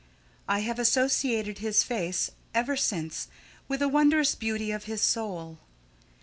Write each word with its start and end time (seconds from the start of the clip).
I 0.47 0.61
have 0.61 0.79
associated 0.79 1.59
his 1.59 1.83
face 1.83 2.31
ever 2.55 2.75
since 2.75 3.27
with 3.67 3.81
the 3.81 3.87
wondrous 3.87 4.33
beauty 4.33 4.71
of 4.71 4.85
his 4.85 5.03
soul. 5.03 5.59